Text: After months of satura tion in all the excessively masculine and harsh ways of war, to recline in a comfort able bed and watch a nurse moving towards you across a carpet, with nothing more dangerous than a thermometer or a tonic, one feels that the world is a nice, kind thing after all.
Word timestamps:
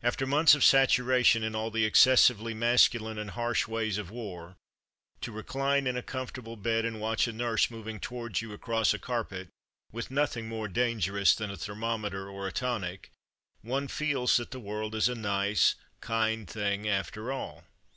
After 0.00 0.28
months 0.28 0.54
of 0.54 0.62
satura 0.62 1.24
tion 1.24 1.42
in 1.42 1.56
all 1.56 1.72
the 1.72 1.84
excessively 1.84 2.54
masculine 2.54 3.18
and 3.18 3.30
harsh 3.32 3.66
ways 3.66 3.98
of 3.98 4.12
war, 4.12 4.54
to 5.22 5.32
recline 5.32 5.88
in 5.88 5.96
a 5.96 6.04
comfort 6.04 6.38
able 6.38 6.56
bed 6.56 6.84
and 6.84 7.00
watch 7.00 7.26
a 7.26 7.32
nurse 7.32 7.68
moving 7.68 7.98
towards 7.98 8.40
you 8.40 8.52
across 8.52 8.94
a 8.94 8.98
carpet, 9.00 9.48
with 9.90 10.08
nothing 10.08 10.46
more 10.48 10.68
dangerous 10.68 11.34
than 11.34 11.50
a 11.50 11.56
thermometer 11.56 12.28
or 12.28 12.46
a 12.46 12.52
tonic, 12.52 13.10
one 13.60 13.88
feels 13.88 14.36
that 14.36 14.52
the 14.52 14.60
world 14.60 14.94
is 14.94 15.08
a 15.08 15.16
nice, 15.16 15.74
kind 16.00 16.46
thing 16.48 16.88
after 16.88 17.32
all. 17.32 17.64